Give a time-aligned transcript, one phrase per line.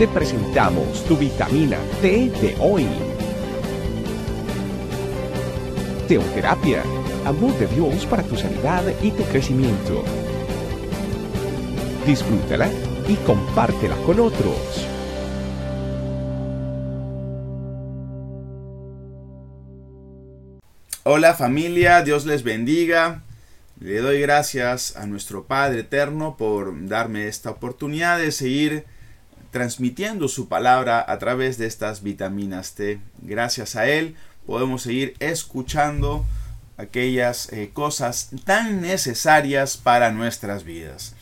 [0.00, 2.88] te presentamos tu vitamina T de hoy.
[6.08, 6.82] Teoterapia,
[7.26, 10.02] amor de Dios para tu sanidad y tu crecimiento.
[12.06, 12.70] Disfrútala
[13.08, 14.88] y compártela con otros.
[21.02, 23.24] Hola familia, Dios les bendiga.
[23.78, 28.86] Le doy gracias a nuestro Padre Eterno por darme esta oportunidad de seguir
[29.50, 33.00] transmitiendo su palabra a través de estas vitaminas T.
[33.22, 36.24] Gracias a Él podemos seguir escuchando
[36.76, 41.14] aquellas eh, cosas tan necesarias para nuestras vidas.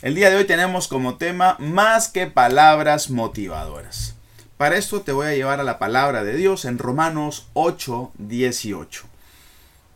[0.00, 4.14] El día de hoy tenemos como tema más que palabras motivadoras.
[4.56, 9.06] Para esto te voy a llevar a la palabra de Dios en Romanos 8, 18.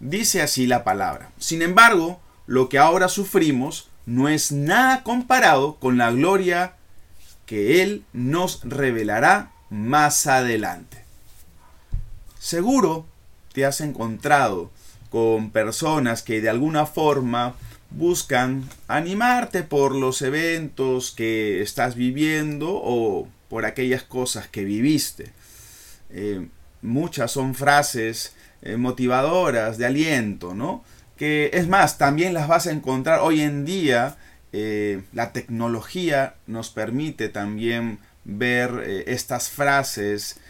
[0.00, 1.30] Dice así la palabra.
[1.38, 6.74] Sin embargo, lo que ahora sufrimos no es nada comparado con la gloria
[7.46, 10.98] que Él nos revelará más adelante.
[12.38, 13.06] Seguro
[13.52, 14.70] te has encontrado
[15.10, 17.54] con personas que de alguna forma
[17.90, 25.32] buscan animarte por los eventos que estás viviendo o por aquellas cosas que viviste.
[26.10, 26.48] Eh,
[26.80, 30.84] muchas son frases eh, motivadoras, de aliento, ¿no?
[31.16, 34.16] Que es más, también las vas a encontrar hoy en día.
[34.52, 40.40] Eh, la tecnología nos permite también ver eh, estas frases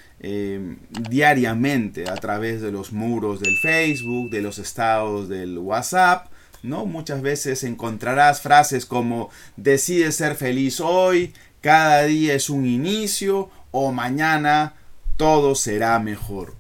[1.10, 6.28] diariamente a través de los muros del Facebook, de los estados del WhatsApp,
[6.62, 6.86] ¿no?
[6.86, 13.92] Muchas veces encontrarás frases como decide ser feliz hoy, cada día es un inicio o
[13.92, 14.74] mañana
[15.16, 16.54] todo será mejor.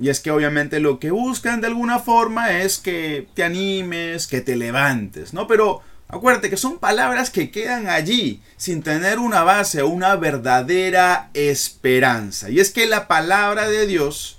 [0.00, 4.40] Y es que obviamente lo que buscan de alguna forma es que te animes, que
[4.40, 5.46] te levantes, ¿no?
[5.46, 11.30] Pero acuérdate que son palabras que quedan allí sin tener una base o una verdadera
[11.34, 12.50] esperanza.
[12.50, 14.38] Y es que la palabra de Dios,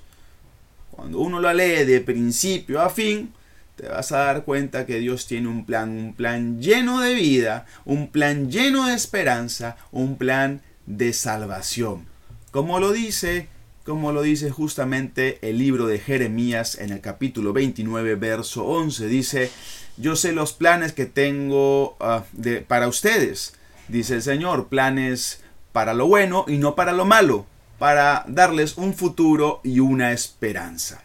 [0.91, 3.33] cuando uno la lee de principio a fin,
[3.75, 7.65] te vas a dar cuenta que Dios tiene un plan, un plan lleno de vida,
[7.83, 12.05] un plan lleno de esperanza, un plan de salvación.
[12.51, 13.49] Como lo dice
[13.85, 19.07] como lo dice justamente el libro de Jeremías en el capítulo 29, verso 11.
[19.07, 19.51] Dice,
[19.97, 23.53] yo sé los planes que tengo ah, de, para ustedes,
[23.87, 25.41] dice el Señor, planes
[25.71, 27.45] para lo bueno y no para lo malo,
[27.79, 31.01] para darles un futuro y una esperanza.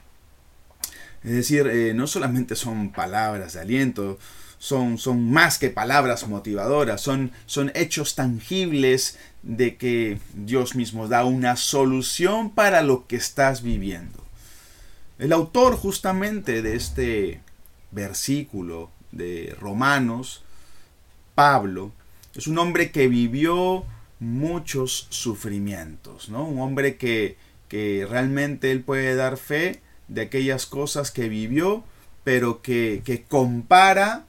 [1.22, 4.18] Es decir, eh, no solamente son palabras de aliento,
[4.58, 11.24] son, son más que palabras motivadoras, son, son hechos tangibles de que Dios mismo da
[11.24, 14.24] una solución para lo que estás viviendo.
[15.18, 17.40] El autor justamente de este
[17.90, 20.42] versículo de Romanos,
[21.34, 21.92] Pablo,
[22.34, 23.84] es un hombre que vivió
[24.18, 26.46] muchos sufrimientos, ¿no?
[26.46, 27.36] Un hombre que,
[27.68, 31.84] que realmente él puede dar fe de aquellas cosas que vivió,
[32.24, 34.26] pero que, que compara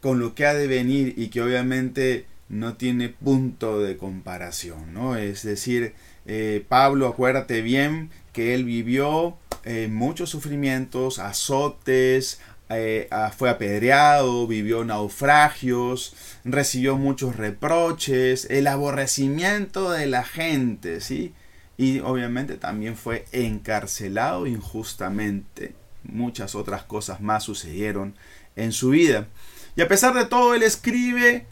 [0.00, 5.16] con lo que ha de venir y que obviamente no tiene punto de comparación, ¿no?
[5.16, 5.94] Es decir,
[6.26, 12.40] eh, Pablo, acuérdate bien que él vivió eh, muchos sufrimientos, azotes,
[12.70, 16.14] eh, fue apedreado, vivió naufragios,
[16.44, 21.34] recibió muchos reproches, el aborrecimiento de la gente, ¿sí?
[21.78, 25.74] Y obviamente también fue encarcelado injustamente.
[26.02, 28.14] Muchas otras cosas más sucedieron
[28.56, 29.28] en su vida.
[29.76, 31.46] Y a pesar de todo, él escribe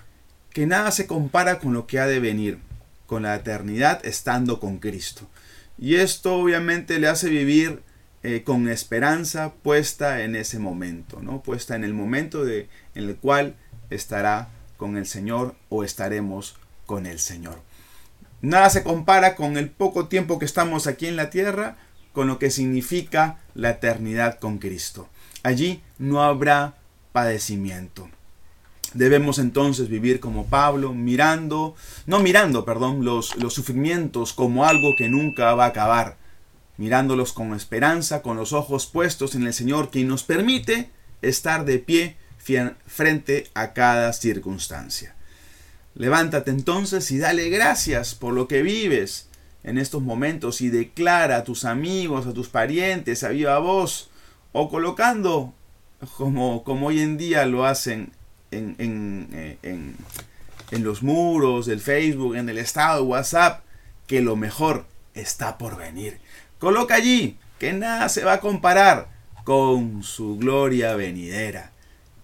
[0.50, 2.59] que nada se compara con lo que ha de venir,
[3.06, 5.28] con la eternidad estando con Cristo.
[5.78, 7.82] Y esto obviamente le hace vivir
[8.28, 11.44] eh, con esperanza puesta en ese momento, ¿no?
[11.44, 13.54] Puesta en el momento de, en el cual
[13.88, 16.56] estará con el Señor o estaremos
[16.87, 17.60] con el Señor.
[18.42, 21.76] Nada se compara con el poco tiempo que estamos aquí en la tierra,
[22.12, 25.08] con lo que significa la eternidad con Cristo.
[25.44, 26.75] Allí no habrá
[27.12, 28.08] padecimiento.
[28.93, 31.76] Debemos entonces vivir como Pablo, mirando,
[32.06, 36.17] no mirando, perdón, los, los sufrimientos como algo que nunca va a acabar,
[36.76, 40.90] mirándolos con esperanza, con los ojos puestos en el Señor, quien nos permite
[41.23, 42.17] estar de pie
[42.87, 45.14] frente a cada circunstancia.
[45.94, 49.28] Levántate entonces y dale gracias por lo que vives
[49.64, 54.11] en estos momentos y declara a tus amigos, a tus parientes, a viva voz,
[54.52, 55.55] o colocando,
[56.17, 58.12] como, como hoy en día lo hacen
[58.52, 59.96] eh, en,
[60.70, 63.64] en, los muros del Facebook, en el estado de WhatsApp,
[64.06, 66.20] que lo mejor está por venir.
[66.58, 69.08] Coloca allí que nada se va a comparar
[69.44, 71.73] con su gloria venidera.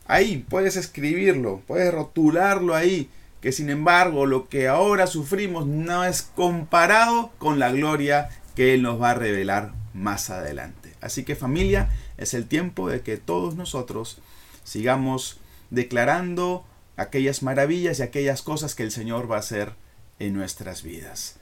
[0.06, 3.08] Ahí puedes escribirlo, puedes rotularlo ahí
[3.42, 8.82] que sin embargo lo que ahora sufrimos no es comparado con la gloria que Él
[8.82, 10.94] nos va a revelar más adelante.
[11.00, 14.18] Así que familia, es el tiempo de que todos nosotros
[14.62, 15.40] sigamos
[15.70, 16.64] declarando
[16.96, 19.72] aquellas maravillas y aquellas cosas que el Señor va a hacer
[20.20, 21.36] en nuestras vidas.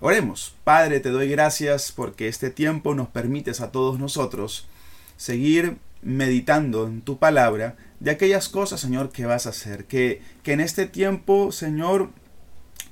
[0.00, 4.68] Oremos, Padre, te doy gracias porque este tiempo nos permites a todos nosotros
[5.16, 9.86] seguir meditando en tu palabra de aquellas cosas, Señor, que vas a hacer.
[9.86, 12.10] Que, que en este tiempo, Señor,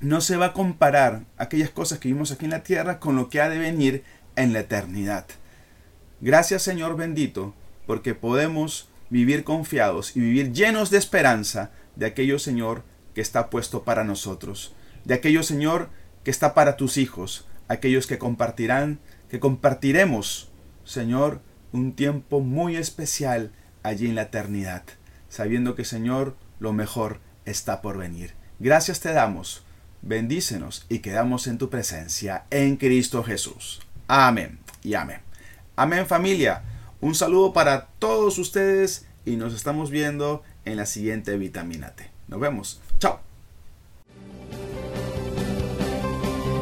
[0.01, 3.29] no se va a comparar aquellas cosas que vimos aquí en la tierra con lo
[3.29, 4.03] que ha de venir
[4.35, 5.27] en la eternidad.
[6.19, 7.53] Gracias, Señor bendito,
[7.85, 12.83] porque podemos vivir confiados y vivir llenos de esperanza de aquello, Señor,
[13.15, 14.75] que está puesto para nosotros.
[15.05, 15.89] De aquello, Señor,
[16.27, 20.51] que está para tus hijos, aquellos que compartirán, que compartiremos,
[20.83, 21.39] Señor,
[21.71, 24.83] un tiempo muy especial allí en la eternidad,
[25.29, 28.33] sabiendo que Señor, lo mejor está por venir.
[28.59, 29.63] Gracias te damos,
[30.01, 33.79] bendícenos y quedamos en tu presencia en Cristo Jesús.
[34.09, 35.21] Amén y amén.
[35.77, 36.61] Amén familia.
[36.99, 42.11] Un saludo para todos ustedes y nos estamos viendo en la siguiente vitamina T.
[42.27, 42.81] Nos vemos.
[42.99, 43.26] Chao.